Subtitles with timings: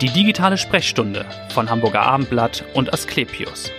[0.00, 3.70] Die digitale Sprechstunde von Hamburger Abendblatt und Asklepios.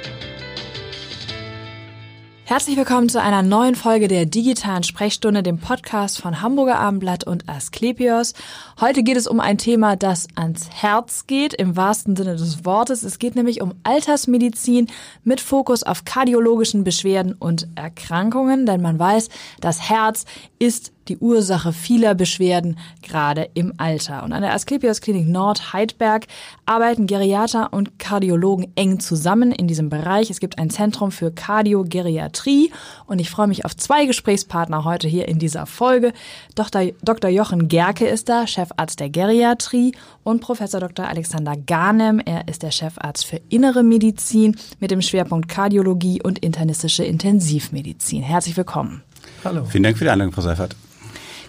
[2.46, 7.50] Herzlich willkommen zu einer neuen Folge der digitalen Sprechstunde, dem Podcast von Hamburger Abendblatt und
[7.50, 8.34] Asklepios.
[8.80, 13.04] Heute geht es um ein Thema, das ans Herz geht, im wahrsten Sinne des Wortes.
[13.04, 14.88] Es geht nämlich um Altersmedizin
[15.26, 19.28] mit Fokus auf kardiologischen Beschwerden und Erkrankungen, denn man weiß,
[19.60, 20.26] das Herz
[20.60, 24.24] ist die Ursache vieler Beschwerden, gerade im Alter.
[24.24, 26.26] Und an der Asklepios Klinik Nord Heidberg
[26.66, 30.30] arbeiten Geriater und Kardiologen eng zusammen in diesem Bereich.
[30.30, 32.72] Es gibt ein Zentrum für Kardiogeriatrie
[33.06, 36.14] und ich freue mich auf zwei Gesprächspartner heute hier in dieser Folge.
[36.56, 36.92] Dr.
[37.04, 37.30] Dr.
[37.30, 39.94] Jochen Gerke ist da, Chefarzt der Geriatrie
[40.24, 41.08] und Professor Dr.
[41.08, 42.20] Alexander Garnem.
[42.20, 48.24] Er ist der Chefarzt für Innere Medizin mit dem Schwerpunkt Kardiologie und internistische Intensivmedizin.
[48.24, 49.04] Herzlich willkommen.
[49.44, 49.66] Hallo.
[49.66, 50.76] Vielen Dank für die Einladung, Frau Seifert.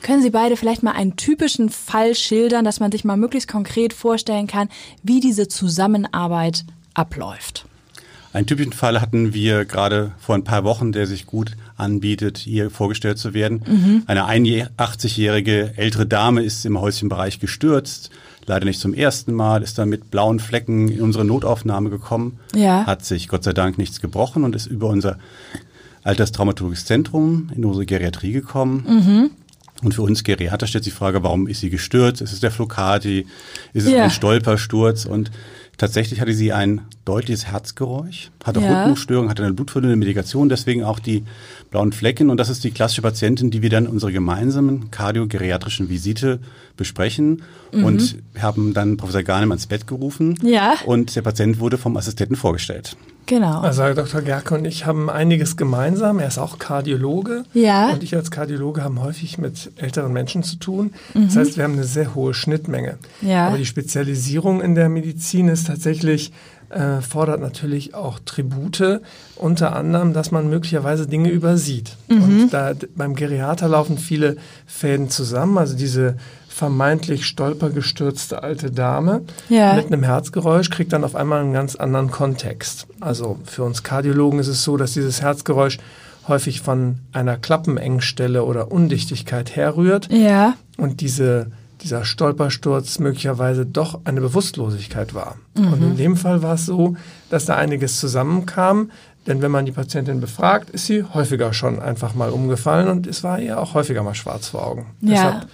[0.07, 3.93] Können Sie beide vielleicht mal einen typischen Fall schildern, dass man sich mal möglichst konkret
[3.93, 4.69] vorstellen kann,
[5.03, 6.65] wie diese Zusammenarbeit
[6.95, 7.65] abläuft?
[8.33, 12.71] Einen typischen Fall hatten wir gerade vor ein paar Wochen, der sich gut anbietet, hier
[12.71, 13.65] vorgestellt zu werden.
[13.67, 14.03] Mhm.
[14.07, 18.11] Eine 81-jährige ältere Dame ist im häuslichen Bereich gestürzt,
[18.47, 22.87] leider nicht zum ersten Mal, ist dann mit blauen Flecken in unsere Notaufnahme gekommen, ja.
[22.87, 25.19] hat sich Gott sei Dank nichts gebrochen und ist über unser
[26.05, 28.85] Alterstraumatologisches Zentrum in unsere Geriatrie gekommen.
[28.89, 29.31] Mhm.
[29.83, 32.23] Und für uns Geriater stellt sich die Frage, warum ist sie gestürzt?
[32.23, 33.27] Ist es der Flocati?
[33.73, 34.05] Ist es ja.
[34.05, 35.05] ein Stolpersturz?
[35.05, 35.31] Und
[35.77, 38.83] tatsächlich hatte sie ein deutliches Herzgeräusch, hatte ja.
[38.83, 41.25] Rhythmusstörung, hatte eine blutverdünnende Medikation, deswegen auch die
[41.71, 42.29] blauen Flecken.
[42.29, 46.41] Und das ist die klassische Patientin, die wir dann in unserer gemeinsamen kardiogeriatrischen Visite
[46.77, 47.85] besprechen mhm.
[47.85, 50.37] und haben dann Professor Garnem ans Bett gerufen.
[50.43, 50.75] Ja.
[50.85, 52.97] Und der Patient wurde vom Assistenten vorgestellt.
[53.27, 53.61] Genau.
[53.61, 54.23] Also Herr Dr.
[54.23, 56.21] Gerke und ich haben einiges gemeinsam.
[56.21, 57.45] Er ist auch Kardiologe.
[57.55, 57.91] Ja.
[57.91, 60.93] Und ich als Kardiologe haben häufig mit älteren Menschen zu tun.
[61.13, 61.27] Mhm.
[61.27, 62.99] Das heißt, wir haben eine sehr hohe Schnittmenge.
[63.21, 63.49] Ja.
[63.49, 66.33] Aber die Spezialisierung in der Medizin ist tatsächlich
[66.71, 69.01] äh, fordert natürlich auch Tribute,
[69.37, 71.97] unter anderem, dass man möglicherweise Dinge übersieht.
[72.09, 72.23] Mhm.
[72.23, 74.37] Und da beim Geriater laufen viele
[74.67, 76.17] Fäden zusammen, also diese
[76.49, 79.21] vermeintlich stolpergestürzte alte Dame
[79.51, 79.75] ja.
[79.75, 82.87] mit einem Herzgeräusch kriegt dann auf einmal einen ganz anderen Kontext.
[82.99, 85.77] Also für uns Kardiologen ist es so, dass dieses Herzgeräusch
[86.29, 90.11] häufig von einer Klappenengstelle oder Undichtigkeit herrührt.
[90.11, 90.55] Ja.
[90.79, 91.49] Und diese,
[91.83, 95.37] dieser Stolpersturz möglicherweise doch eine Bewusstlosigkeit war.
[95.57, 95.73] Mhm.
[95.73, 96.97] Und in dem Fall war es so,
[97.31, 98.91] dass da einiges zusammenkam.
[99.27, 103.25] Denn wenn man die Patientin befragt, ist sie häufiger schon einfach mal umgefallen und es
[103.25, 104.87] war ihr auch häufiger mal schwarz vor Augen.
[105.01, 105.11] Ja.
[105.11, 105.49] Deshalb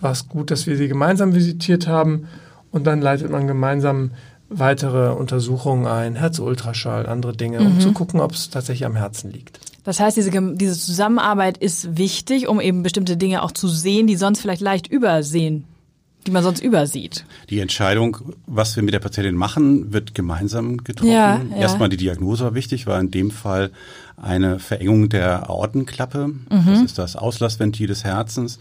[0.00, 2.28] war es gut, dass wir sie gemeinsam visitiert haben
[2.70, 4.12] und dann leitet man gemeinsam
[4.48, 7.80] weitere Untersuchungen ein, Herzultraschall, andere Dinge, um mhm.
[7.80, 9.60] zu gucken, ob es tatsächlich am Herzen liegt.
[9.88, 14.16] Das heißt, diese, diese Zusammenarbeit ist wichtig, um eben bestimmte Dinge auch zu sehen, die
[14.16, 15.64] sonst vielleicht leicht übersehen
[16.26, 17.24] die man sonst übersieht.
[17.48, 21.10] Die Entscheidung, was wir mit der Patientin machen, wird gemeinsam getroffen.
[21.10, 21.56] Ja, ja.
[21.56, 23.70] Erstmal die Diagnose war wichtig, war in dem Fall
[24.22, 26.28] eine Verengung der Aortenklappe.
[26.28, 26.64] Mhm.
[26.66, 28.58] Das ist das Auslassventil des Herzens.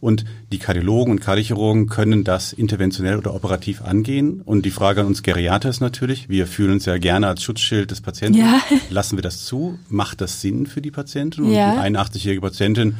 [0.00, 4.40] Und die Kardiologen und Kardiochirurgen können das interventionell oder operativ angehen.
[4.40, 7.90] Und die Frage an uns Geriater ist natürlich, wir fühlen uns ja gerne als Schutzschild
[7.90, 8.38] des Patienten.
[8.38, 8.60] Ja.
[8.90, 9.78] Lassen wir das zu?
[9.88, 11.44] Macht das Sinn für die Patientin?
[11.44, 11.74] Und ja.
[11.74, 12.96] die 81-jährige Patientin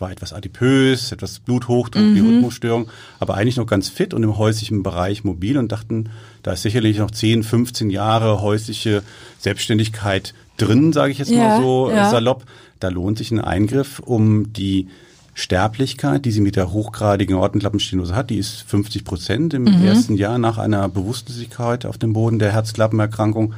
[0.00, 2.14] war etwas adipös, etwas Bluthochdruck, mhm.
[2.14, 2.88] die Rhythmusstörung,
[3.18, 6.08] aber eigentlich noch ganz fit und im häuslichen Bereich mobil und dachten,
[6.42, 9.02] da ist sicherlich noch 10, 15 Jahre häusliche
[9.38, 12.10] Selbstständigkeit drin, sage ich jetzt ja, mal so ja.
[12.10, 12.44] salopp.
[12.78, 14.88] Da lohnt sich ein Eingriff, um die
[15.34, 19.84] Sterblichkeit, die sie mit der hochgradigen Ortenklappenstenose hat, die ist 50 Prozent im mhm.
[19.84, 23.54] ersten Jahr nach einer Bewusstlosigkeit auf dem Boden der Herzklappenerkrankung,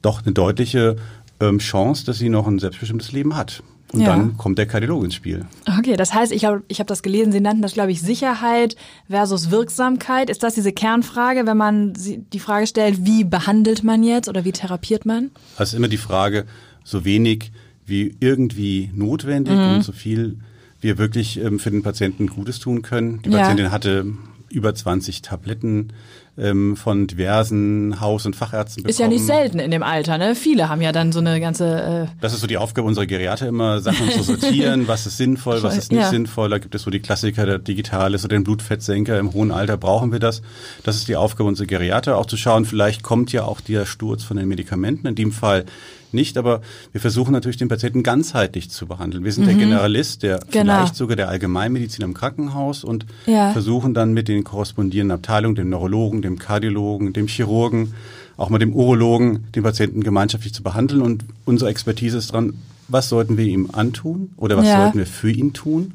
[0.00, 0.96] doch eine deutliche
[1.40, 3.62] ähm, Chance, dass sie noch ein selbstbestimmtes Leben hat.
[3.92, 4.08] Und ja.
[4.08, 5.46] dann kommt der Kardiologe ins Spiel.
[5.78, 8.76] Okay, das heißt, ich habe ich hab das gelesen, Sie nannten das, glaube ich, Sicherheit
[9.08, 10.28] versus Wirksamkeit.
[10.28, 14.52] Ist das diese Kernfrage, wenn man die Frage stellt, wie behandelt man jetzt oder wie
[14.52, 15.30] therapiert man?
[15.58, 16.44] Ist immer die Frage,
[16.84, 17.50] so wenig
[17.86, 19.76] wie irgendwie notwendig mhm.
[19.76, 20.38] und so viel
[20.80, 23.22] wir wirklich ähm, für den Patienten Gutes tun können.
[23.22, 23.72] Die Patientin ja.
[23.72, 24.06] hatte
[24.50, 25.92] über 20 Tabletten
[26.38, 28.90] ähm, von diversen Haus- und Fachärzten bekommen.
[28.90, 30.34] Ist ja nicht selten in dem Alter, ne?
[30.34, 32.08] Viele haben ja dann so eine ganze.
[32.08, 35.62] Äh das ist so die Aufgabe unserer Geriater immer, Sachen zu sortieren, was ist sinnvoll,
[35.62, 36.10] was ist nicht ja.
[36.10, 36.48] sinnvoll.
[36.50, 39.18] Da gibt es so die Klassiker, der Digitales oder den Blutfettsenker.
[39.18, 40.42] Im hohen Alter brauchen wir das.
[40.84, 44.22] Das ist die Aufgabe unserer Geriater, auch zu schauen, vielleicht kommt ja auch der Sturz
[44.22, 45.06] von den Medikamenten.
[45.06, 45.64] In dem Fall
[46.12, 46.60] nicht, aber
[46.92, 49.24] wir versuchen natürlich den Patienten ganzheitlich zu behandeln.
[49.24, 49.48] Wir sind mhm.
[49.48, 50.74] der Generalist, der genau.
[50.74, 53.52] vielleicht sogar der Allgemeinmediziner im Krankenhaus und ja.
[53.52, 57.94] versuchen dann mit den korrespondierenden Abteilungen, dem Neurologen, dem Kardiologen, dem Chirurgen,
[58.36, 61.02] auch mit dem Urologen, den Patienten gemeinschaftlich zu behandeln.
[61.02, 62.54] Und unsere Expertise ist dran,
[62.88, 64.82] was sollten wir ihm antun oder was ja.
[64.82, 65.94] sollten wir für ihn tun?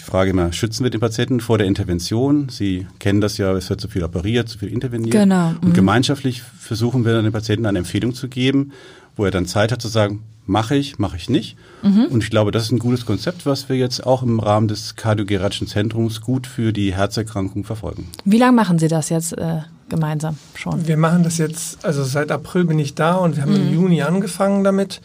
[0.00, 2.48] die Frage immer, schützen wir den Patienten vor der Intervention?
[2.48, 5.12] Sie kennen das ja, es wird zu viel operiert, zu viel interveniert.
[5.12, 5.50] Genau.
[5.50, 5.58] Mhm.
[5.62, 8.72] Und gemeinschaftlich versuchen wir dann den Patienten eine Empfehlung zu geben,
[9.16, 11.56] wo er dann Zeit hat zu sagen, mache ich, mache ich nicht.
[11.82, 12.06] Mhm.
[12.06, 14.96] Und ich glaube, das ist ein gutes Konzept, was wir jetzt auch im Rahmen des
[14.96, 18.08] Kardiogeratischen Zentrums gut für die Herzerkrankung verfolgen.
[18.24, 20.86] Wie lange machen Sie das jetzt äh, gemeinsam schon?
[20.86, 23.68] Wir machen das jetzt, also seit April bin ich da und wir haben mhm.
[23.68, 25.00] im Juni angefangen damit.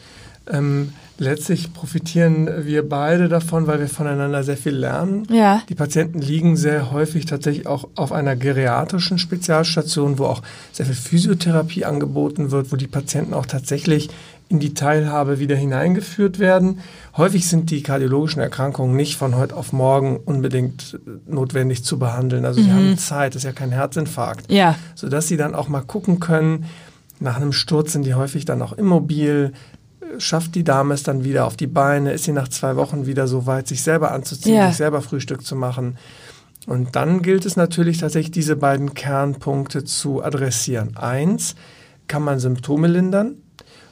[0.52, 5.27] Ähm, letztlich profitieren wir beide davon, weil wir voneinander sehr viel lernen.
[5.31, 5.62] Ja.
[5.69, 10.41] Die Patienten liegen sehr häufig tatsächlich auch auf einer geriatrischen Spezialstation, wo auch
[10.71, 14.09] sehr viel Physiotherapie angeboten wird, wo die Patienten auch tatsächlich
[14.47, 16.79] in die Teilhabe wieder hineingeführt werden.
[17.18, 22.45] Häufig sind die kardiologischen Erkrankungen nicht von heute auf morgen unbedingt notwendig zu behandeln.
[22.45, 22.65] Also mhm.
[22.65, 24.51] sie haben Zeit, das ist ja kein Herzinfarkt.
[24.51, 24.75] Ja.
[24.94, 26.65] Sodass sie dann auch mal gucken können,
[27.19, 29.53] nach einem Sturz sind die häufig dann auch immobil,
[30.19, 33.27] schafft die Dame es dann wieder auf die Beine, ist sie nach zwei Wochen wieder
[33.27, 34.67] so weit, sich selber anzuziehen, ja.
[34.67, 35.97] sich selber Frühstück zu machen.
[36.67, 40.97] Und dann gilt es natürlich tatsächlich, diese beiden Kernpunkte zu adressieren.
[40.97, 41.56] Eins,
[42.07, 43.35] kann man Symptome lindern?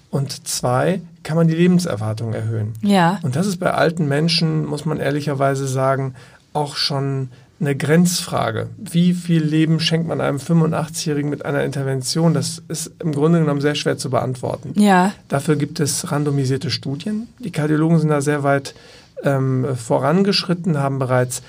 [0.10, 2.74] Und zwei, kann man die Lebenserwartung erhöhen?
[2.82, 3.20] Ja.
[3.24, 6.14] Und das ist bei alten Menschen, muss man ehrlicherweise sagen,
[6.54, 7.30] auch schon
[7.66, 8.70] eine Grenzfrage.
[8.78, 12.34] Wie viel Leben schenkt man einem 85-Jährigen mit einer Intervention?
[12.34, 14.74] Das ist im Grunde genommen sehr schwer zu beantworten.
[14.76, 15.14] Ja.
[15.30, 17.28] Dafür gibt es randomisierte Studien.
[17.40, 18.76] Die Kardiologen sind da sehr weit
[19.24, 21.42] ähm, vorangeschritten, haben bereits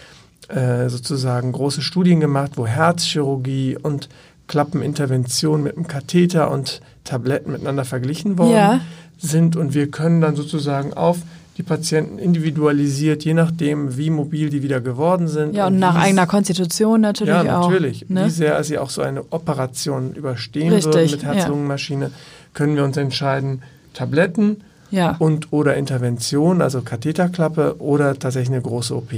[0.49, 4.09] äh, sozusagen große Studien gemacht, wo Herzchirurgie und
[4.47, 8.81] Klappenintervention mit einem Katheter und Tabletten miteinander verglichen worden ja.
[9.19, 9.57] sind.
[9.57, 11.19] Und wir können dann sozusagen auf
[11.57, 15.55] die Patienten individualisiert, je nachdem, wie mobil die wieder geworden sind.
[15.55, 17.45] Ja, und, und nach eigener Konstitution natürlich auch.
[17.45, 18.09] Ja, natürlich.
[18.09, 18.27] Ne?
[18.27, 22.11] Wie sehr sie auch so eine Operation überstehen Richtig, würden mit Herz-Lungen-Maschine,
[22.55, 23.63] können wir uns entscheiden,
[23.93, 25.17] Tabletten ja.
[25.19, 29.13] und oder Intervention, also Katheterklappe oder tatsächlich eine große OP.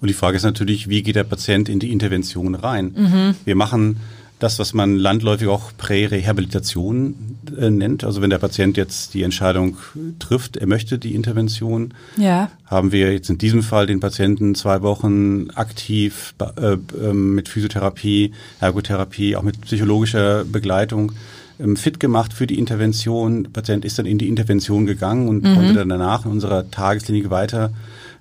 [0.00, 2.94] Und die Frage ist natürlich, wie geht der Patient in die Intervention rein?
[2.96, 3.34] Mhm.
[3.44, 3.98] Wir machen
[4.38, 8.04] das, was man landläufig auch Prärehabilitation äh, nennt.
[8.04, 9.76] Also wenn der Patient jetzt die Entscheidung
[10.18, 12.50] trifft, er möchte die Intervention, ja.
[12.66, 18.32] haben wir jetzt in diesem Fall den Patienten zwei Wochen aktiv äh, äh, mit Physiotherapie,
[18.60, 21.12] Ergotherapie, auch mit psychologischer Begleitung
[21.58, 23.44] ähm, fit gemacht für die Intervention.
[23.44, 25.54] Der Patient ist dann in die Intervention gegangen und mhm.
[25.54, 27.72] konnte dann danach in unserer Tagesklinik weiter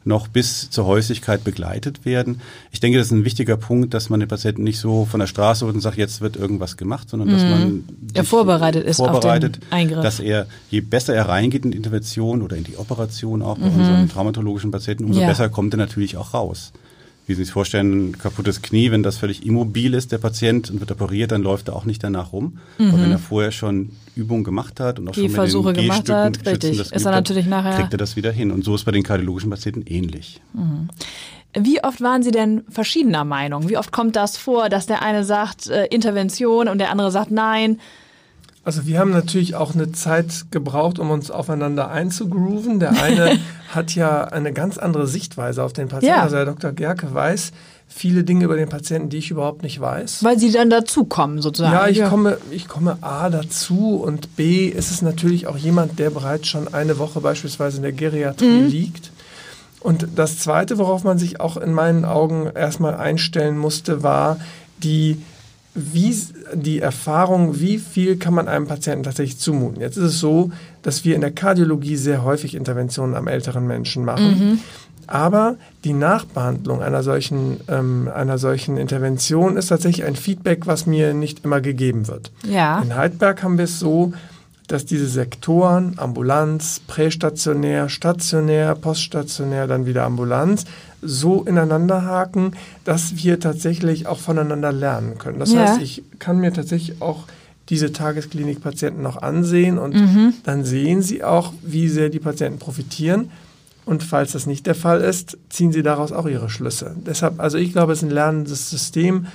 [0.07, 2.41] noch bis zur Häuslichkeit begleitet werden.
[2.71, 5.27] Ich denke, das ist ein wichtiger Punkt, dass man den Patienten nicht so von der
[5.27, 7.49] Straße holt und sagt, jetzt wird irgendwas gemacht, sondern dass mhm.
[7.49, 7.83] man
[8.15, 10.01] ja, vorbereitet ist vorbereitet, auf den Eingriff.
[10.01, 13.69] dass er, je besser er reingeht in die Intervention oder in die Operation auch bei
[13.69, 13.79] mhm.
[13.79, 15.27] unseren traumatologischen Patienten, umso ja.
[15.27, 16.71] besser kommt er natürlich auch raus
[17.27, 20.79] wie Sie sich vorstellen, ein kaputtes Knie, wenn das völlig immobil ist, der Patient, und
[20.79, 22.59] wird operiert, dann läuft er auch nicht danach rum.
[22.77, 22.89] Mhm.
[22.89, 26.09] Aber wenn er vorher schon Übungen gemacht hat und auch schon Versuche mit den gemacht
[26.09, 28.49] hat, richtig, ist er natürlich hat, nachher kriegt er das wieder hin.
[28.49, 30.39] Und so ist bei den kardiologischen Patienten ähnlich.
[30.53, 30.87] Mhm.
[31.53, 33.67] Wie oft waren Sie denn verschiedener Meinung?
[33.67, 37.31] Wie oft kommt das vor, dass der eine sagt äh, Intervention und der andere sagt
[37.31, 37.79] Nein?
[38.67, 42.81] Also wir haben natürlich auch eine Zeit gebraucht, um uns aufeinander einzugrooven.
[42.81, 46.17] Der eine hat ja eine ganz andere Sichtweise auf den Patienten.
[46.17, 46.23] Ja.
[46.23, 46.73] Also Herr Dr.
[46.73, 47.53] Gerke weiß
[47.87, 50.21] viele Dinge über den Patienten, die ich überhaupt nicht weiß.
[50.21, 51.73] Weil sie dann dazukommen sozusagen.
[51.73, 52.09] Ja, ich ja.
[52.09, 56.73] komme, ich komme A dazu und B ist es natürlich auch jemand, der bereits schon
[56.73, 58.67] eine Woche beispielsweise in der Geriatrie mhm.
[58.67, 59.11] liegt.
[59.79, 64.41] Und das Zweite, worauf man sich auch in meinen Augen erstmal einstellen musste, war
[64.83, 65.21] die
[65.73, 66.13] wie
[66.53, 69.81] die Erfahrung, wie viel kann man einem Patienten tatsächlich zumuten.
[69.81, 74.05] Jetzt ist es so, dass wir in der Kardiologie sehr häufig Interventionen am älteren Menschen
[74.05, 74.29] machen.
[74.29, 74.59] Mhm.
[75.07, 75.55] Aber
[75.85, 81.45] die Nachbehandlung einer solchen, ähm, einer solchen Intervention ist tatsächlich ein Feedback, was mir nicht
[81.45, 82.31] immer gegeben wird.
[82.45, 82.81] Ja.
[82.81, 84.13] In Heidberg haben wir es so,
[84.67, 90.65] dass diese Sektoren, Ambulanz, prästationär, stationär, poststationär, dann wieder Ambulanz,
[91.01, 92.51] so ineinander haken,
[92.83, 95.39] dass wir tatsächlich auch voneinander lernen können.
[95.39, 95.61] Das ja.
[95.61, 97.23] heißt, ich kann mir tatsächlich auch
[97.69, 100.33] diese Tagesklinikpatienten noch ansehen und mhm.
[100.43, 103.29] dann sehen sie auch, wie sehr die Patienten profitieren.
[103.85, 106.95] Und falls das nicht der Fall ist, ziehen sie daraus auch ihre Schlüsse.
[107.05, 109.27] Deshalb, also ich glaube, es ist ein lernendes System.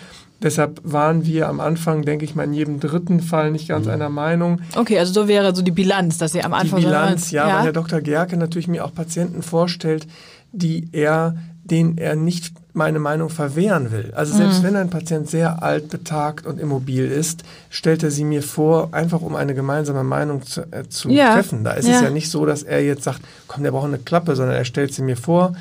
[0.42, 3.92] Deshalb waren wir am Anfang, denke ich mal, in jedem dritten Fall nicht ganz mhm.
[3.92, 4.60] einer Meinung.
[4.76, 6.80] Okay, also so wäre so die Bilanz, dass Sie am Anfang.
[6.80, 8.00] Die Bilanz, ja, ja, weil Herr Dr.
[8.00, 10.06] Gerke natürlich mir auch Patienten vorstellt,
[10.52, 11.34] die er
[11.64, 14.12] den er nicht meine Meinung verwehren will.
[14.16, 14.66] Also selbst mhm.
[14.66, 19.20] wenn ein Patient sehr alt, betagt und immobil ist, stellt er sie mir vor, einfach
[19.20, 21.34] um eine gemeinsame Meinung zu, äh, zu ja.
[21.34, 21.62] treffen.
[21.64, 21.96] Da ist ja.
[21.96, 24.64] es ja nicht so, dass er jetzt sagt, komm, der braucht eine Klappe, sondern er
[24.64, 25.54] stellt sie mir vor.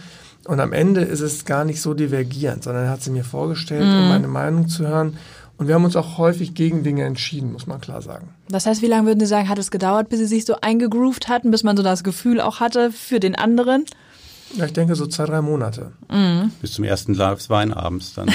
[0.46, 3.86] Und am Ende ist es gar nicht so divergierend, sondern er hat sie mir vorgestellt,
[3.86, 3.96] mhm.
[3.96, 5.18] um meine Meinung zu hören.
[5.58, 8.30] Und wir haben uns auch häufig gegen Dinge entschieden, muss man klar sagen.
[8.50, 11.28] Das heißt, wie lange würden Sie sagen, hat es gedauert, bis Sie sich so eingegroovt
[11.28, 13.86] hatten, bis man so das Gefühl auch hatte für den anderen?
[14.58, 15.92] Ja, ich denke so zwei, drei Monate.
[16.10, 16.52] Mhm.
[16.62, 18.30] Bis zum ersten Glas Wein abends, dann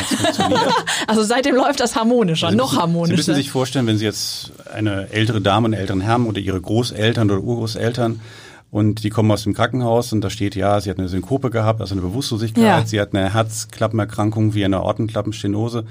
[1.06, 3.10] also seitdem läuft das harmonischer, also noch müssen, harmonischer.
[3.10, 6.60] Sie müssen sich vorstellen, wenn Sie jetzt eine ältere Dame, einen älteren Herrn oder Ihre
[6.60, 8.20] Großeltern oder Urgroßeltern
[8.70, 11.80] und die kommen aus dem Krankenhaus und da steht, ja, sie hat eine Synkope gehabt,
[11.80, 12.86] also eine Bewusstlosigkeit, ja.
[12.86, 15.84] sie hat eine Herzklappenerkrankung wie eine Ortenklappenstenose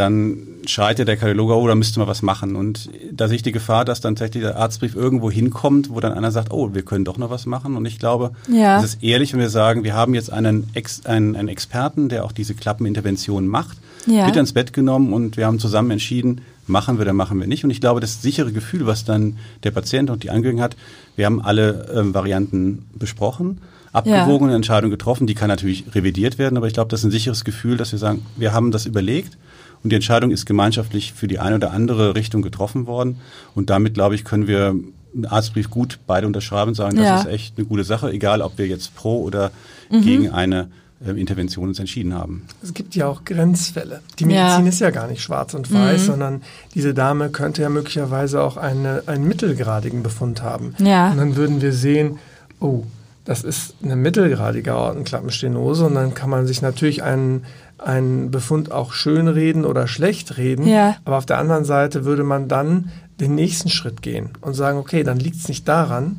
[0.00, 2.56] dann schreit ja der Kardiologe, oh, da müsste man was machen.
[2.56, 6.12] Und da sehe ich die Gefahr, dass dann tatsächlich der Arztbrief irgendwo hinkommt, wo dann
[6.12, 7.76] einer sagt, oh, wir können doch noch was machen.
[7.76, 8.78] Und ich glaube, ja.
[8.78, 12.24] es ist ehrlich, wenn wir sagen, wir haben jetzt einen, Ex einen, einen Experten, der
[12.24, 13.76] auch diese Klappenintervention macht,
[14.06, 14.26] ja.
[14.26, 17.64] mit ins Bett genommen und wir haben zusammen entschieden, machen wir oder machen wir nicht.
[17.64, 20.76] Und ich glaube, das sichere Gefühl, was dann der Patient und die Angehörigen hat,
[21.16, 23.58] wir haben alle ähm, Varianten besprochen,
[23.92, 24.56] abgewogene ja.
[24.56, 27.76] Entscheidung getroffen, die kann natürlich revidiert werden, aber ich glaube, das ist ein sicheres Gefühl,
[27.76, 29.36] dass wir sagen, wir haben das überlegt
[29.82, 33.16] und die Entscheidung ist gemeinschaftlich für die eine oder andere Richtung getroffen worden.
[33.54, 34.74] Und damit, glaube ich, können wir
[35.14, 37.20] einen Arztbrief gut beide unterschreiben und sagen, das ja.
[37.20, 39.50] ist echt eine gute Sache, egal ob wir jetzt pro oder
[39.90, 40.02] mhm.
[40.02, 40.68] gegen eine
[41.04, 42.46] äh, Intervention uns entschieden haben.
[42.62, 44.00] Es gibt ja auch Grenzfälle.
[44.18, 44.68] Die Medizin ja.
[44.68, 46.06] ist ja gar nicht schwarz und weiß, mhm.
[46.06, 46.42] sondern
[46.74, 50.74] diese Dame könnte ja möglicherweise auch eine, einen mittelgradigen Befund haben.
[50.78, 51.10] Ja.
[51.10, 52.18] Und dann würden wir sehen,
[52.60, 52.84] oh,
[53.24, 57.44] das ist eine mittelgradige Aortenklappenstenose und dann kann man sich natürlich einen
[57.78, 60.66] einen Befund auch schönreden oder schlecht reden.
[60.66, 60.96] Ja.
[61.04, 62.90] Aber auf der anderen Seite würde man dann
[63.20, 66.18] den nächsten Schritt gehen und sagen, okay, dann liegt es nicht daran,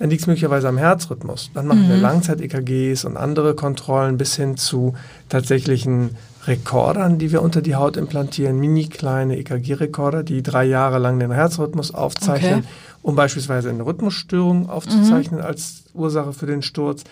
[0.00, 1.50] dann liegt es möglicherweise am Herzrhythmus.
[1.52, 1.90] Dann machen mhm.
[1.90, 4.94] wir Langzeit-EKGs und andere Kontrollen bis hin zu
[5.28, 6.16] tatsächlichen
[6.46, 11.30] Rekordern, die wir unter die Haut implantieren, mini kleine EKG-Rekorder, die drei Jahre lang den
[11.30, 12.68] Herzrhythmus aufzeichnen, okay.
[13.02, 15.46] um beispielsweise eine Rhythmusstörung aufzuzeichnen mhm.
[15.46, 17.04] als Ursache für den Sturz.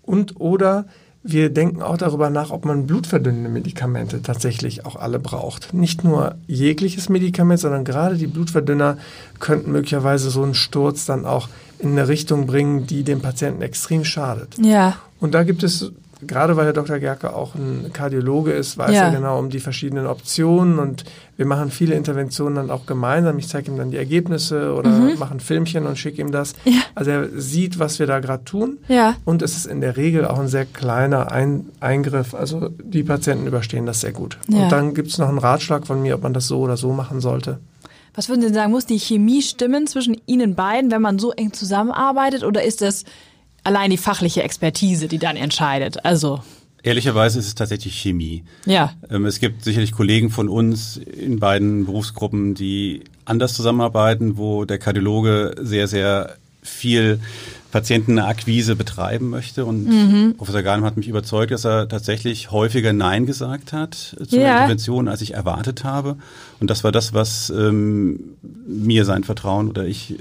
[0.00, 0.86] Und oder
[1.22, 5.74] wir denken auch darüber nach, ob man blutverdünnende Medikamente tatsächlich auch alle braucht.
[5.74, 8.98] Nicht nur jegliches Medikament, sondern gerade die Blutverdünner
[9.40, 11.48] könnten möglicherweise so einen Sturz dann auch
[11.78, 14.56] in eine Richtung bringen, die dem Patienten extrem schadet.
[14.60, 14.96] Ja.
[15.20, 15.92] Und da gibt es
[16.26, 16.98] gerade weil Herr Dr.
[16.98, 19.04] Gerke auch ein Kardiologe ist, weiß ja.
[19.04, 21.04] er genau um die verschiedenen Optionen und
[21.36, 23.38] wir machen viele Interventionen dann auch gemeinsam.
[23.38, 25.18] Ich zeige ihm dann die Ergebnisse oder mhm.
[25.18, 26.54] mache ein Filmchen und schicke ihm das.
[26.64, 26.80] Ja.
[26.94, 28.78] Also er sieht, was wir da gerade tun.
[28.88, 29.14] Ja.
[29.24, 32.34] Und es ist in der Regel auch ein sehr kleiner ein Eingriff.
[32.34, 34.38] Also die Patienten überstehen das sehr gut.
[34.48, 34.64] Ja.
[34.64, 36.92] Und dann gibt es noch einen Ratschlag von mir, ob man das so oder so
[36.92, 37.58] machen sollte.
[38.18, 41.52] Was würden Sie sagen, muss die Chemie stimmen zwischen Ihnen beiden, wenn man so eng
[41.52, 42.42] zusammenarbeitet?
[42.42, 43.04] Oder ist das
[43.68, 46.02] allein die fachliche Expertise, die dann entscheidet.
[46.04, 46.40] Also
[46.82, 48.44] Ehrlicherweise ist es tatsächlich Chemie.
[48.64, 48.94] Ja.
[49.10, 54.78] Ähm, es gibt sicherlich Kollegen von uns in beiden Berufsgruppen, die anders zusammenarbeiten, wo der
[54.78, 57.20] Kardiologe sehr, sehr viel
[57.70, 59.64] Patientenakquise betreiben möchte.
[59.64, 60.34] Und mhm.
[60.36, 64.54] Professor Gahnem hat mich überzeugt, dass er tatsächlich häufiger Nein gesagt hat zu ja.
[64.54, 66.16] Intervention, als ich erwartet habe.
[66.60, 68.20] Und das war das, was ähm,
[68.66, 70.14] mir sein Vertrauen oder ich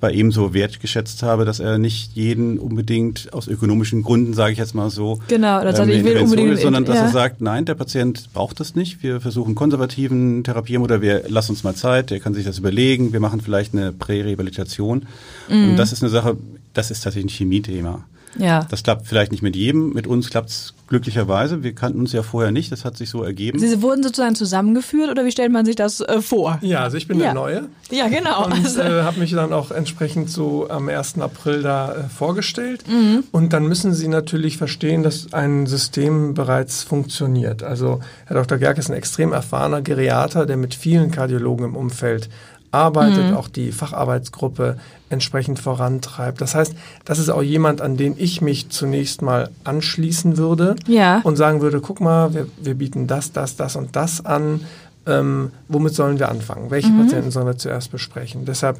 [0.00, 4.58] bei ihm so wertgeschätzt habe, dass er nicht jeden unbedingt aus ökonomischen Gründen, sage ich
[4.58, 7.02] jetzt mal so, genau, oder ähm, ich will unbedingt, sondern dass ja.
[7.02, 9.02] er sagt, nein, der Patient braucht das nicht.
[9.02, 13.12] Wir versuchen konservativen Therapien oder wir lassen uns mal Zeit, der kann sich das überlegen,
[13.12, 15.06] wir machen vielleicht eine Prärehabilitation.
[15.48, 15.70] Mhm.
[15.70, 16.36] Und das ist eine Sache,
[16.74, 18.04] das ist tatsächlich ein Chemiethema.
[18.36, 18.66] Ja.
[18.70, 19.92] Das klappt vielleicht nicht mit jedem.
[19.92, 21.62] Mit uns klappt es glücklicherweise.
[21.62, 22.72] Wir kannten uns ja vorher nicht.
[22.72, 23.58] Das hat sich so ergeben.
[23.58, 26.58] Sie wurden sozusagen zusammengeführt oder wie stellt man sich das äh, vor?
[26.62, 27.26] Ja, also ich bin ja.
[27.26, 27.68] der Neue.
[27.90, 28.46] Ja, genau.
[28.46, 28.80] Und also.
[28.80, 31.18] äh, habe mich dann auch entsprechend so am 1.
[31.20, 32.84] April da äh, vorgestellt.
[32.88, 33.24] Mhm.
[33.32, 37.62] Und dann müssen Sie natürlich verstehen, dass ein System bereits funktioniert.
[37.62, 38.58] Also Herr Dr.
[38.58, 42.28] Gerke ist ein extrem erfahrener Geriater, der mit vielen Kardiologen im Umfeld
[42.70, 43.36] arbeitet, mhm.
[43.36, 44.76] auch die Facharbeitsgruppe
[45.10, 46.40] entsprechend vorantreibt.
[46.40, 51.20] Das heißt, das ist auch jemand, an den ich mich zunächst mal anschließen würde ja.
[51.24, 54.60] und sagen würde, guck mal, wir, wir bieten das, das, das und das an.
[55.06, 56.70] Ähm, womit sollen wir anfangen?
[56.70, 57.00] Welche mhm.
[57.00, 58.44] Patienten sollen wir zuerst besprechen?
[58.44, 58.78] Deshalb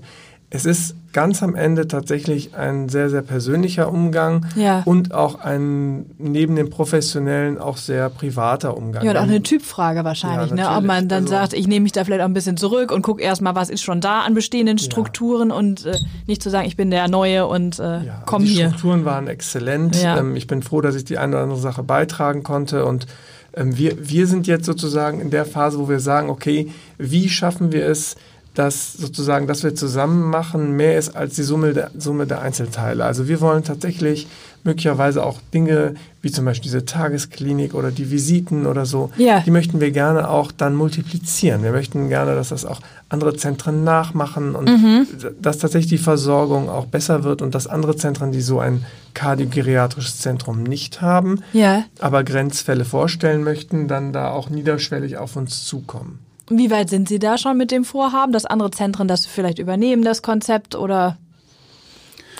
[0.51, 4.83] es ist ganz am Ende tatsächlich ein sehr, sehr persönlicher Umgang ja.
[4.87, 9.05] und auch ein neben dem professionellen auch sehr privater Umgang.
[9.05, 10.77] Ja, und auch eine Typfrage wahrscheinlich, ja, ne?
[10.79, 13.03] ob man dann also, sagt, ich nehme mich da vielleicht auch ein bisschen zurück und
[13.03, 15.57] gucke erstmal, was ist schon da an bestehenden Strukturen ja.
[15.57, 18.67] und äh, nicht zu sagen, ich bin der Neue und äh, ja, komm die hier.
[18.67, 19.99] Die Strukturen waren exzellent.
[20.03, 23.07] Ähm, ich bin froh, dass ich die eine oder andere Sache beitragen konnte und
[23.55, 27.73] ähm, wir, wir sind jetzt sozusagen in der Phase, wo wir sagen, okay, wie schaffen
[27.73, 28.17] wir es,
[28.59, 33.05] dass sozusagen, dass wir zusammen machen, mehr ist als die Summe der, Summe der Einzelteile.
[33.05, 34.27] Also wir wollen tatsächlich
[34.65, 39.39] möglicherweise auch Dinge wie zum Beispiel diese Tagesklinik oder die Visiten oder so, ja.
[39.47, 41.63] die möchten wir gerne auch dann multiplizieren.
[41.63, 45.07] Wir möchten gerne, dass das auch andere Zentren nachmachen und mhm.
[45.41, 48.85] dass tatsächlich die Versorgung auch besser wird und dass andere Zentren, die so ein
[49.15, 51.85] kardiogeriatrisches Zentrum nicht haben, ja.
[52.01, 56.19] aber Grenzfälle vorstellen möchten, dann da auch niederschwellig auf uns zukommen.
[56.51, 60.03] Wie weit sind Sie da schon mit dem Vorhaben, dass andere Zentren das vielleicht übernehmen,
[60.03, 61.19] das Konzept oder?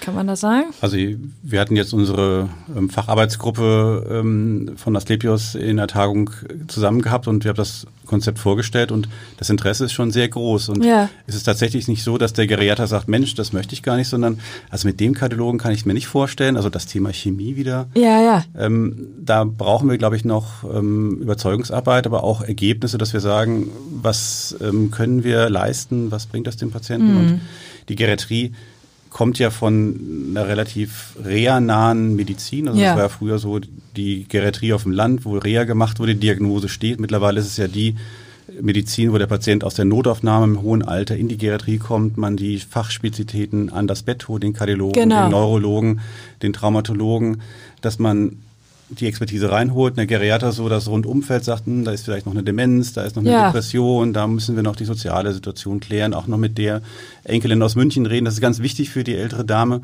[0.09, 0.69] Kann man das sagen?
[0.81, 0.97] Also
[1.43, 6.31] wir hatten jetzt unsere ähm, Facharbeitsgruppe ähm, von Asklepios in der Tagung
[6.67, 10.71] zusammen gehabt und wir haben das Konzept vorgestellt und das Interesse ist schon sehr groß.
[10.71, 11.11] Und ja.
[11.27, 14.09] es ist tatsächlich nicht so, dass der Geriater sagt, Mensch, das möchte ich gar nicht,
[14.09, 16.57] sondern also mit dem Kardiologen kann ich es mir nicht vorstellen.
[16.57, 17.89] Also das Thema Chemie wieder.
[17.95, 18.45] Ja, ja.
[18.59, 23.69] Ähm, da brauchen wir, glaube ich, noch ähm, Überzeugungsarbeit, aber auch Ergebnisse, dass wir sagen,
[23.91, 27.13] was ähm, können wir leisten, was bringt das dem Patienten?
[27.13, 27.19] Mhm.
[27.19, 27.41] Und
[27.91, 28.55] die Geriatrie
[29.11, 32.69] kommt ja von einer relativ reha-nahen Medizin.
[32.69, 32.89] Also ja.
[32.89, 33.61] das war ja früher so
[33.97, 37.01] die Geriatrie auf dem Land, wo Reha gemacht wurde, die Diagnose steht.
[37.01, 37.97] Mittlerweile ist es ja die
[38.61, 42.37] Medizin, wo der Patient aus der Notaufnahme im hohen Alter in die Geriatrie kommt, man
[42.37, 45.27] die Fachspezialitäten an das Bett holt, den Kardiologen, genau.
[45.27, 46.01] den Neurologen,
[46.43, 47.43] den Traumatologen,
[47.81, 48.39] dass man
[48.91, 52.43] die Expertise reinholt, eine Geriater so das Rundumfeld sagt, hm, da ist vielleicht noch eine
[52.43, 53.47] Demenz, da ist noch eine ja.
[53.47, 56.81] Depression, da müssen wir noch die soziale Situation klären, auch noch mit der
[57.25, 58.25] Enkelin aus München reden.
[58.25, 59.83] Das ist ganz wichtig für die ältere Dame.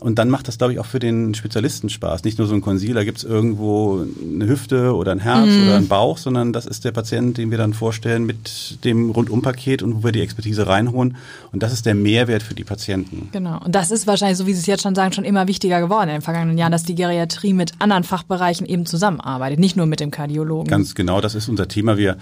[0.00, 2.24] Und dann macht das, glaube ich, auch für den Spezialisten Spaß.
[2.24, 5.66] Nicht nur so ein Konsil, da gibt's irgendwo eine Hüfte oder ein Herz mhm.
[5.66, 9.82] oder ein Bauch, sondern das ist der Patient, den wir dann vorstellen mit dem Rundumpaket
[9.82, 11.16] und wo wir die Expertise reinholen.
[11.52, 13.28] Und das ist der Mehrwert für die Patienten.
[13.32, 13.60] Genau.
[13.64, 16.08] Und das ist wahrscheinlich, so wie Sie es jetzt schon sagen, schon immer wichtiger geworden
[16.08, 20.00] in den vergangenen Jahren, dass die Geriatrie mit anderen Fachbereichen eben zusammenarbeitet, nicht nur mit
[20.00, 20.68] dem Kardiologen.
[20.68, 21.98] Ganz genau, das ist unser Thema.
[21.98, 22.16] Wir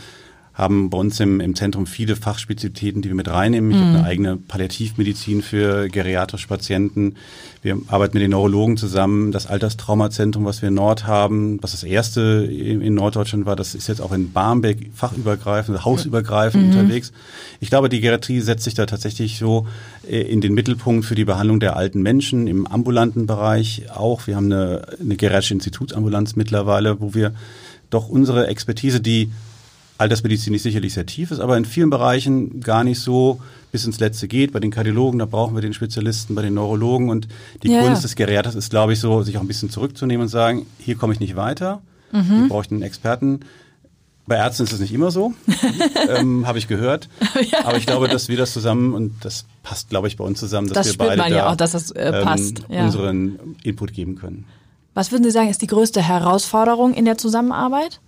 [0.58, 3.70] haben bei uns im, im Zentrum viele Fachspezialitäten, die wir mit reinnehmen.
[3.70, 3.80] Ich mhm.
[3.80, 7.14] habe eine eigene Palliativmedizin für geriatrische Patienten.
[7.62, 9.30] Wir arbeiten mit den Neurologen zusammen.
[9.30, 13.76] Das Alterstraumazentrum, was wir in Nord haben, was das erste in, in Norddeutschland war, das
[13.76, 16.70] ist jetzt auch in Barmbek fachübergreifend, hausübergreifend mhm.
[16.70, 17.12] unterwegs.
[17.60, 19.68] Ich glaube, die Geriatrie setzt sich da tatsächlich so
[20.10, 24.26] äh, in den Mittelpunkt für die Behandlung der alten Menschen im ambulanten Bereich auch.
[24.26, 27.32] Wir haben eine, eine geriatrische Institutsambulanz mittlerweile, wo wir
[27.90, 29.30] doch unsere Expertise, die
[29.98, 33.40] altersmedizinisch sicherlich sehr tief ist, aber in vielen Bereichen gar nicht so
[33.72, 34.52] bis ins Letzte geht.
[34.52, 37.28] Bei den Kardiologen, da brauchen wir den Spezialisten, bei den Neurologen und
[37.62, 37.82] die ja.
[37.82, 40.96] Kunst des Geriaters ist, glaube ich, so, sich auch ein bisschen zurückzunehmen und sagen, hier
[40.96, 42.22] komme ich nicht weiter, mhm.
[42.22, 43.40] hier brauche ich einen Experten.
[44.26, 45.34] Bei Ärzten ist es nicht immer so,
[46.08, 47.08] ähm, habe ich gehört.
[47.50, 47.64] ja.
[47.64, 50.68] Aber ich glaube, dass wir das zusammen und das passt, glaube ich, bei uns zusammen,
[50.68, 52.62] dass das wir beide man ja auch, dass das äh, ähm, passt.
[52.68, 54.44] Ähm, unseren Input geben können.
[54.94, 58.00] Was würden Sie sagen, ist die größte Herausforderung in der Zusammenarbeit?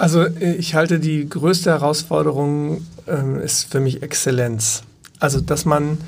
[0.00, 4.82] Also äh, ich halte die größte Herausforderung äh, ist für mich Exzellenz.
[5.18, 5.98] Also dass man,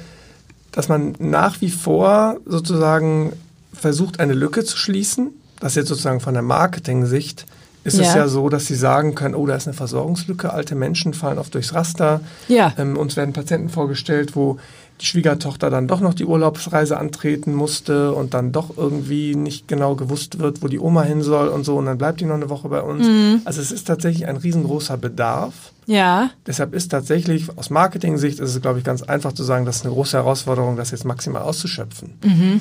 [0.72, 3.34] dass man nach wie vor sozusagen
[3.74, 5.30] versucht, eine Lücke zu schließen.
[5.60, 7.46] Das ist jetzt sozusagen von der Marketing-Sicht
[7.84, 8.04] ist ja.
[8.04, 11.38] es ja so, dass sie sagen können, oh, da ist eine Versorgungslücke, alte Menschen fallen
[11.38, 12.20] oft durchs Raster.
[12.46, 12.72] Ja.
[12.78, 14.58] Ähm, uns werden Patienten vorgestellt, wo
[15.02, 20.38] Schwiegertochter dann doch noch die Urlaubsreise antreten musste und dann doch irgendwie nicht genau gewusst
[20.38, 22.68] wird, wo die Oma hin soll und so und dann bleibt die noch eine Woche
[22.68, 23.06] bei uns.
[23.06, 23.42] Mhm.
[23.44, 25.72] Also es ist tatsächlich ein riesengroßer Bedarf.
[25.86, 26.30] Ja.
[26.46, 29.84] Deshalb ist tatsächlich aus Marketing-Sicht ist es, glaube ich, ganz einfach zu sagen, das ist
[29.84, 32.14] eine große Herausforderung, das jetzt maximal auszuschöpfen.
[32.24, 32.60] Mhm.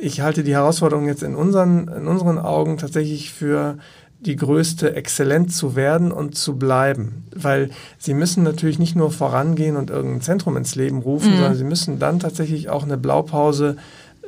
[0.00, 3.78] Ich halte die Herausforderung jetzt in unseren, in unseren Augen tatsächlich für
[4.26, 7.24] die größte Exzellenz zu werden und zu bleiben.
[7.34, 11.36] Weil sie müssen natürlich nicht nur vorangehen und irgendein Zentrum ins Leben rufen, mhm.
[11.36, 13.76] sondern sie müssen dann tatsächlich auch eine Blaupause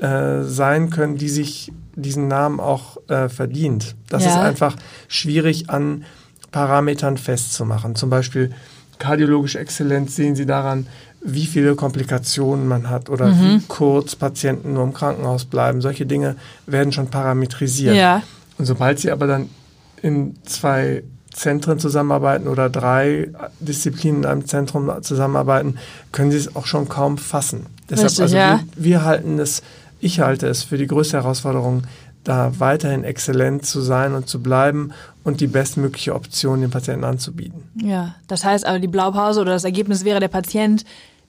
[0.00, 3.94] äh, sein können, die sich diesen Namen auch äh, verdient.
[4.08, 4.30] Das ja.
[4.30, 4.76] ist einfach
[5.08, 6.04] schwierig an
[6.52, 7.96] Parametern festzumachen.
[7.96, 8.52] Zum Beispiel
[8.98, 10.86] kardiologische Exzellenz sehen Sie daran,
[11.22, 13.40] wie viele Komplikationen man hat oder mhm.
[13.40, 15.80] wie kurz Patienten nur im Krankenhaus bleiben.
[15.80, 17.96] Solche Dinge werden schon parametrisiert.
[17.96, 18.22] Ja.
[18.58, 19.48] Und sobald Sie aber dann
[20.02, 23.28] in zwei Zentren zusammenarbeiten oder drei
[23.60, 25.76] Disziplinen in einem Zentrum zusammenarbeiten,
[26.10, 27.66] können sie es auch schon kaum fassen.
[27.90, 28.60] Deshalb, Richtig, also ja.
[28.74, 29.62] wir, wir halten es,
[30.00, 31.82] ich halte es für die größte Herausforderung,
[32.24, 37.62] da weiterhin exzellent zu sein und zu bleiben und die bestmögliche Option den Patienten anzubieten.
[37.80, 40.84] Ja, das heißt aber, die Blaupause oder das Ergebnis wäre, der Patient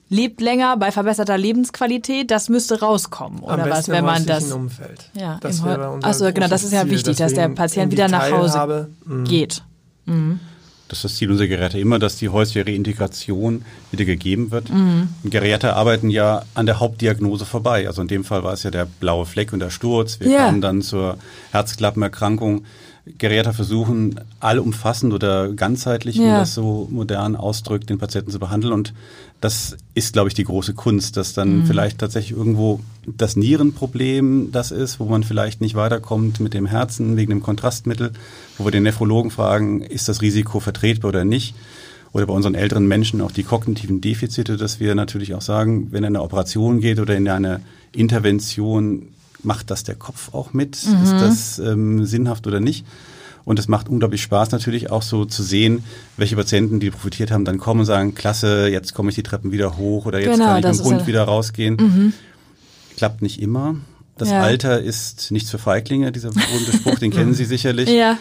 [0.08, 5.10] lebt länger bei verbesserter Lebensqualität, das müsste rauskommen oder Am was, wenn man das Umfeld.
[5.14, 8.88] Ja, das also genau, das ist ja wichtig, dass, dass der Patient wieder nach Hause
[9.04, 9.24] mhm.
[9.24, 9.62] geht.
[10.06, 10.40] Mhm.
[10.88, 14.70] Das ist das Ziel unserer Geräte immer, dass die häusliche Reintegration wieder gegeben wird.
[14.70, 15.08] Mhm.
[15.24, 17.86] Geräte arbeiten ja an der Hauptdiagnose vorbei.
[17.86, 20.18] Also in dem Fall war es ja der blaue Fleck und der Sturz.
[20.18, 20.46] Wir ja.
[20.46, 21.18] kamen dann zur
[21.52, 22.64] Herzklappenerkrankung.
[23.16, 26.22] Geräte versuchen, allumfassend oder ganzheitlich, ja.
[26.22, 28.72] wie man das so modern ausdrückt, den Patienten zu behandeln.
[28.72, 28.92] Und
[29.40, 31.66] das ist, glaube ich, die große Kunst, dass dann mhm.
[31.66, 37.16] vielleicht tatsächlich irgendwo das Nierenproblem das ist, wo man vielleicht nicht weiterkommt mit dem Herzen
[37.16, 38.12] wegen dem Kontrastmittel,
[38.56, 41.54] wo wir den Nephrologen fragen, ist das Risiko vertretbar oder nicht?
[42.12, 46.02] Oder bei unseren älteren Menschen auch die kognitiven Defizite, dass wir natürlich auch sagen, wenn
[46.02, 47.60] er in eine Operation geht oder in eine
[47.92, 49.08] Intervention,
[49.42, 50.78] macht das der Kopf auch mit?
[50.84, 51.02] Mhm.
[51.04, 52.84] Ist das ähm, sinnhaft oder nicht?
[53.48, 55.82] Und es macht unglaublich Spaß natürlich auch so zu sehen,
[56.18, 59.52] welche Patienten, die profitiert haben, dann kommen und sagen, klasse, jetzt komme ich die Treppen
[59.52, 61.76] wieder hoch oder jetzt genau, kann ich mit dem Hund wieder rausgehen.
[61.80, 62.12] Mhm.
[62.98, 63.76] Klappt nicht immer.
[64.18, 64.42] Das ja.
[64.42, 67.88] Alter ist nichts für Feiglinge, dieser berühmte Spruch, den kennen Sie sicherlich.
[67.88, 68.18] Ja.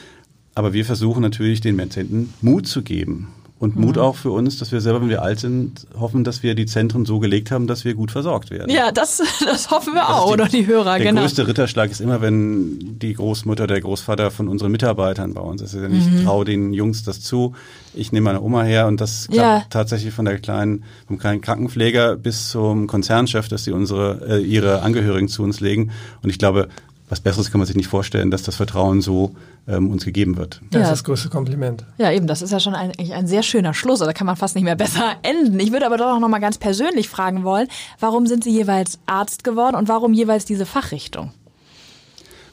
[0.56, 3.28] Aber wir versuchen natürlich den Patienten Mut zu geben
[3.60, 4.02] und Mut mhm.
[4.04, 7.06] auch für uns, dass wir selber, wenn wir alt sind, hoffen, dass wir die Zentren
[7.06, 8.70] so gelegt haben, dass wir gut versorgt werden.
[8.70, 11.22] Ja, das, das hoffen wir das auch, die, oder die Hörer, der genau.
[11.22, 15.62] Der größte Ritterschlag ist immer, wenn die Großmutter, der Großvater von unseren Mitarbeitern bei uns
[15.62, 15.74] ist.
[15.74, 16.24] Also ich mhm.
[16.24, 17.56] traue den Jungs das zu.
[17.96, 19.66] Ich nehme meine Oma her und das klappt ja.
[19.72, 24.84] tatsächlich von der kleinen, vom kleinen Krankenpfleger bis zum Konzernchef, dass sie unsere, äh, ihre
[24.84, 25.92] Angehörigen zu uns legen.
[26.22, 26.68] Und ich glaube,
[27.10, 29.36] was Besseres kann man sich nicht vorstellen, dass das Vertrauen so
[29.68, 30.62] ähm, uns gegeben wird.
[30.72, 30.84] Das ja.
[30.86, 31.86] ist das größte Kompliment.
[31.98, 34.00] Ja, eben, das ist ja schon ein, eigentlich ein sehr schöner Schluss.
[34.00, 35.60] Da kann man fast nicht mehr besser enden.
[35.60, 37.68] Ich würde aber doch noch mal ganz persönlich fragen wollen,
[38.00, 41.32] warum sind Sie jeweils Arzt geworden und warum jeweils diese Fachrichtung?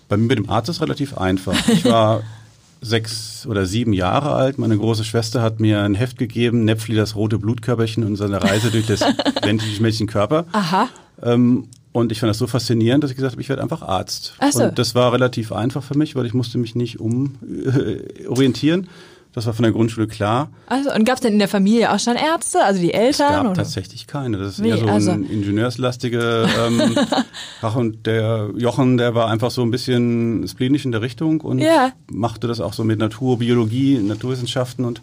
[0.09, 1.57] Bei mir mit dem Arzt ist relativ einfach.
[1.69, 2.23] Ich war
[2.81, 4.59] sechs oder sieben Jahre alt.
[4.59, 8.71] Meine große Schwester hat mir ein Heft gegeben, Nepfli, das rote Blutkörperchen und seine Reise
[8.71, 9.01] durch das
[9.43, 10.45] ländliche Mädchenkörper.
[10.53, 10.89] Aha.
[11.23, 14.35] Ähm, und ich fand das so faszinierend, dass ich gesagt habe, ich werde einfach Arzt.
[14.41, 14.65] Ach so.
[14.65, 18.83] Und das war relativ einfach für mich, weil ich musste mich nicht umorientieren.
[18.83, 18.89] Äh,
[19.33, 20.51] das war von der Grundschule klar.
[20.67, 23.27] Also, und gab es denn in der Familie auch schon Ärzte, also die Eltern?
[23.29, 23.55] Es gab oder?
[23.55, 24.39] tatsächlich keine.
[24.39, 25.13] Das ist nee, eher so also.
[25.13, 26.97] ein ingenieurslastige ähm,
[27.63, 31.61] Ach, und der Jochen, der war einfach so ein bisschen splinisch in der Richtung und
[31.61, 31.93] ja.
[32.11, 35.01] machte das auch so mit Natur, Biologie, Naturwissenschaften und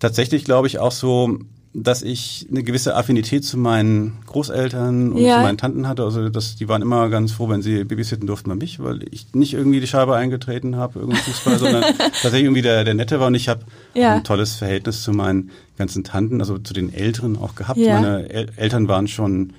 [0.00, 1.38] tatsächlich glaube ich auch so
[1.78, 5.36] dass ich eine gewisse Affinität zu meinen Großeltern und ja.
[5.36, 6.04] zu meinen Tanten hatte.
[6.04, 9.34] Also das, die waren immer ganz froh, wenn sie babysitten durften bei mich, weil ich
[9.34, 13.26] nicht irgendwie die Scheibe eingetreten habe, irgendwie Fußball, sondern tatsächlich irgendwie der, der Nette war.
[13.26, 13.60] Und ich habe
[13.92, 14.14] ja.
[14.14, 17.78] ein tolles Verhältnis zu meinen ganzen Tanten, also zu den Älteren auch gehabt.
[17.78, 18.00] Ja.
[18.00, 19.52] Meine El Eltern waren schon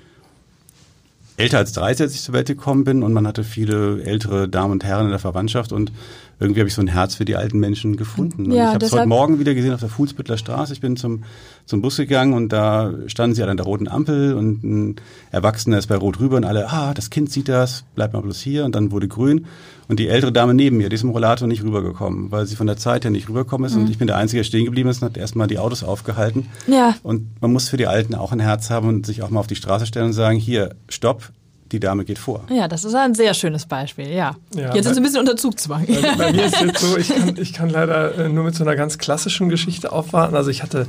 [1.36, 4.72] älter als 30, als ich zur Welt gekommen bin und man hatte viele ältere Damen
[4.72, 5.92] und Herren in der Verwandtschaft und
[6.40, 8.46] irgendwie habe ich so ein Herz für die alten Menschen gefunden.
[8.46, 10.72] Und ja, ich habe es heute Morgen wieder gesehen auf der Fuhlsbüttler Straße.
[10.72, 11.24] Ich bin zum,
[11.66, 14.96] zum Bus gegangen und da standen sie alle an der roten Ampel und ein
[15.32, 18.40] Erwachsener ist bei Rot rüber und alle, ah, das Kind sieht das, bleib mal bloß
[18.40, 18.64] hier.
[18.64, 19.46] Und dann wurde grün.
[19.88, 22.66] Und die ältere Dame neben mir, die ist im Rollator nicht rübergekommen, weil sie von
[22.66, 23.74] der Zeit her nicht rübergekommen ist.
[23.74, 23.82] Mhm.
[23.82, 26.46] Und ich bin der Einzige, der stehen geblieben ist und hat erstmal die Autos aufgehalten.
[26.66, 26.94] Ja.
[27.02, 29.46] Und man muss für die Alten auch ein Herz haben und sich auch mal auf
[29.46, 31.32] die Straße stellen und sagen, hier, stopp,
[31.72, 32.44] die Dame geht vor.
[32.50, 34.36] Ja, das ist ein sehr schönes Beispiel, ja.
[34.54, 35.86] ja jetzt ist ein bisschen unter Zugzwang.
[35.86, 38.54] Bei, bei mir ist es jetzt so, ich kann, ich kann leider äh, nur mit
[38.54, 40.36] so einer ganz klassischen Geschichte aufwarten.
[40.36, 40.86] Also ich hatte,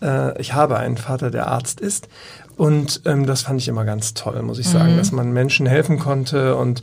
[0.00, 2.08] äh, ich habe einen Vater, der Arzt ist
[2.56, 4.98] und ähm, das fand ich immer ganz toll, muss ich sagen, mhm.
[4.98, 6.82] dass man Menschen helfen konnte und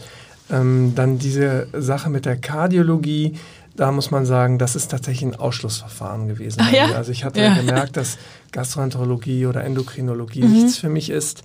[0.52, 3.36] ähm, dann diese Sache mit der Kardiologie,
[3.76, 6.60] da muss man sagen, das ist tatsächlich ein Ausschlussverfahren gewesen.
[6.62, 6.88] Ach, ja?
[6.96, 7.54] Also ich hatte ja.
[7.54, 8.18] gemerkt, dass
[8.52, 10.52] Gastroenterologie oder Endokrinologie mhm.
[10.52, 11.44] nichts für mich ist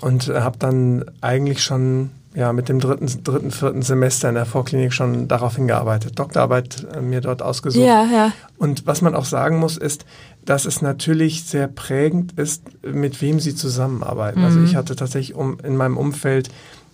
[0.00, 4.92] und habe dann eigentlich schon ja, mit dem dritten, dritten, vierten Semester in der Vorklinik
[4.92, 7.86] schon darauf hingearbeitet, Doktorarbeit äh, mir dort ausgesucht.
[7.86, 8.32] Ja, ja.
[8.58, 10.04] Und was man auch sagen muss, ist,
[10.44, 14.44] dass es natürlich sehr prägend ist, mit wem sie zusammenarbeiten.
[14.44, 14.64] Also mhm.
[14.64, 16.50] Also ich hatte tatsächlich um, in meinem Umfeld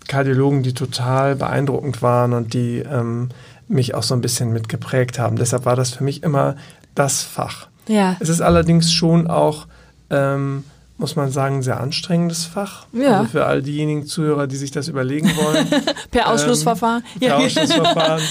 [0.06, 3.30] Kardiologen, die total beeindruckend waren und die ähm,
[3.66, 5.36] mich auch so ein bisschen mitgeprägt haben.
[5.36, 6.56] Deshalb war das für mich immer
[6.94, 7.68] das Fach.
[7.88, 8.16] Ja.
[8.20, 9.66] Es ist allerdings schon auch
[10.10, 10.64] ähm,
[10.98, 12.86] muss man sagen, ein sehr anstrengendes Fach.
[12.92, 13.18] Ja.
[13.18, 15.66] Also für all diejenigen Zuhörer, die sich das überlegen wollen.
[16.10, 17.02] per Ausschlussverfahren.
[17.14, 18.22] Ähm, per Ausschlussverfahren.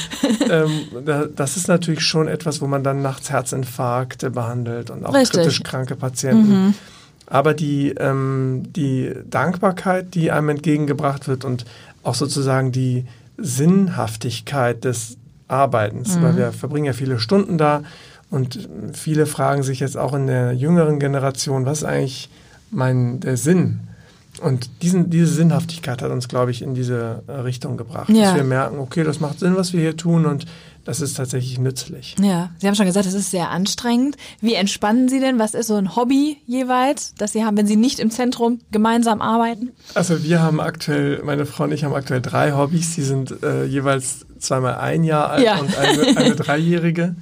[0.50, 5.41] ähm, das ist natürlich schon etwas, wo man dann nachts Herzinfarkte behandelt und auch Richtig.
[5.41, 6.65] kritisch kranke Patienten.
[6.65, 6.74] Mhm.
[7.28, 11.65] Aber die, ähm, die Dankbarkeit, die einem entgegengebracht wird und
[12.04, 13.06] auch sozusagen die
[13.38, 16.24] Sinnhaftigkeit des Arbeitens, mhm.
[16.24, 17.84] weil wir verbringen ja viele Stunden da
[18.30, 22.30] und viele fragen sich jetzt auch in der jüngeren Generation, was eigentlich
[22.71, 23.81] mein, der Sinn.
[24.41, 28.10] Und diesen, diese Sinnhaftigkeit hat uns, glaube ich, in diese äh, Richtung gebracht.
[28.10, 28.23] Ja.
[28.23, 30.45] Dass wir merken, okay, das macht Sinn, was wir hier tun und
[30.84, 32.15] das ist tatsächlich nützlich.
[32.19, 34.17] Ja, Sie haben schon gesagt, es ist sehr anstrengend.
[34.39, 35.38] Wie entspannen Sie denn?
[35.38, 39.21] Was ist so ein Hobby jeweils, das Sie haben, wenn Sie nicht im Zentrum gemeinsam
[39.21, 39.71] arbeiten?
[39.93, 42.95] Also wir haben aktuell, meine Frau und ich haben aktuell drei Hobbys.
[42.95, 45.60] Die sind äh, jeweils zweimal ein Jahr alt ja.
[45.60, 47.15] und eine, eine Dreijährige.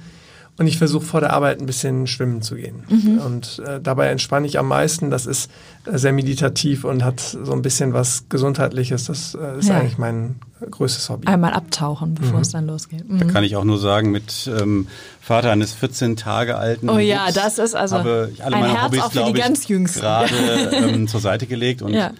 [0.60, 2.84] Und ich versuche vor der Arbeit ein bisschen schwimmen zu gehen.
[2.90, 3.18] Mhm.
[3.24, 5.10] Und äh, dabei entspanne ich am meisten.
[5.10, 5.50] Das ist
[5.86, 9.06] äh, sehr meditativ und hat so ein bisschen was Gesundheitliches.
[9.06, 9.78] Das äh, ist ja.
[9.78, 10.36] eigentlich mein
[10.70, 11.28] größtes Hobby.
[11.28, 12.42] Einmal abtauchen, bevor mhm.
[12.42, 13.08] es dann losgeht.
[13.08, 13.20] Mhm.
[13.20, 14.86] Da kann ich auch nur sagen, mit ähm,
[15.22, 18.60] Vater eines 14 Tage alten Oh ja, Hubs das ist also habe ich alle ein
[18.60, 20.00] meine Herz Hobbys, auch für die ganz Jüngsten.
[20.00, 20.34] gerade
[20.72, 22.10] ähm, zur Seite gelegt und ja.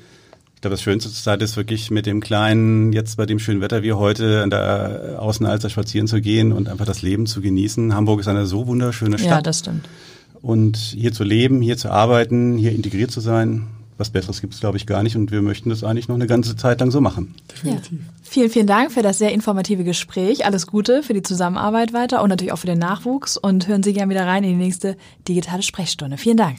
[0.60, 3.62] Ich glaube, das schönste zur Zeit ist wirklich mit dem Kleinen, jetzt bei dem schönen
[3.62, 7.40] Wetter wie heute, an der äh, Außenalster spazieren zu gehen und einfach das Leben zu
[7.40, 7.94] genießen.
[7.94, 9.30] Hamburg ist eine so wunderschöne Stadt.
[9.30, 9.88] Ja, das stimmt.
[10.42, 14.60] Und hier zu leben, hier zu arbeiten, hier integriert zu sein, was Besseres gibt es,
[14.60, 15.16] glaube ich, gar nicht.
[15.16, 17.34] Und wir möchten das eigentlich noch eine ganze Zeit lang so machen.
[17.50, 17.92] Definitiv.
[17.92, 18.12] Ja.
[18.22, 20.44] Vielen, vielen Dank für das sehr informative Gespräch.
[20.44, 23.38] Alles Gute für die Zusammenarbeit weiter und natürlich auch für den Nachwuchs.
[23.38, 26.18] Und hören Sie gerne wieder rein in die nächste digitale Sprechstunde.
[26.18, 26.58] Vielen Dank.